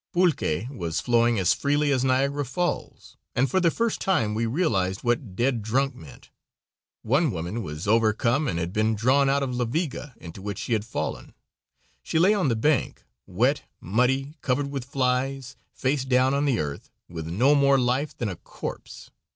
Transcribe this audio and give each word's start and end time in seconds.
Pulque 0.13 0.67
was 0.71 0.99
flowing 0.99 1.37
as 1.37 1.53
freely 1.53 1.91
as 1.91 2.03
Niagara 2.03 2.43
Falls, 2.43 3.17
and 3.35 3.51
for 3.51 3.59
the 3.59 3.69
first 3.69 4.01
time 4.01 4.33
we 4.33 4.47
realized 4.47 5.03
what 5.03 5.35
"dead 5.35 5.61
drunk" 5.61 5.93
meant. 5.93 6.31
One 7.03 7.29
woman 7.29 7.61
was 7.61 7.87
overcome, 7.87 8.47
and 8.47 8.57
had 8.57 8.73
been 8.73 8.95
drawn 8.95 9.29
out 9.29 9.43
of 9.43 9.53
La 9.55 9.65
Viga 9.65 10.15
into 10.17 10.41
which 10.41 10.57
she 10.57 10.73
had 10.73 10.85
fallen. 10.85 11.35
She 12.01 12.17
lay 12.17 12.33
on 12.33 12.47
the 12.49 12.55
bank, 12.55 13.03
wet, 13.27 13.61
muddy, 13.79 14.33
covered 14.41 14.71
with 14.71 14.85
flies, 14.85 15.55
face 15.71 16.03
down 16.03 16.33
on 16.33 16.45
the 16.45 16.59
earth, 16.59 16.89
with 17.07 17.27
no 17.27 17.53
more 17.53 17.77
life 17.77 18.17
than 18.17 18.27
a 18.27 18.37
corpse. 18.37 19.11